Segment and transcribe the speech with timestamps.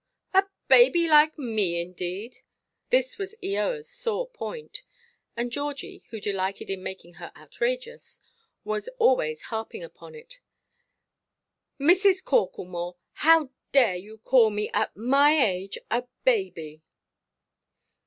[0.33, 2.39] "A baby like me, indeed!"
[2.89, 4.81] This was Eoaʼs sore point;
[5.37, 8.23] and Georgie, who delighted in making her outrageous,
[8.63, 10.39] was always harping upon it.
[11.79, 12.23] "Mrs.
[12.23, 16.81] Corklemore, how dare you call me, at my age, a baby?"